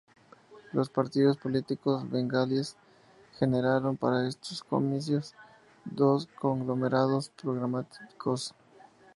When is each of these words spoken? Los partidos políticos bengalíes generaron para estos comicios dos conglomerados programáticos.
Los 0.73 0.89
partidos 0.89 1.37
políticos 1.37 2.09
bengalíes 2.09 2.75
generaron 3.37 3.97
para 3.97 4.27
estos 4.27 4.63
comicios 4.63 5.35
dos 5.85 6.25
conglomerados 6.39 7.29
programáticos. 7.39 8.55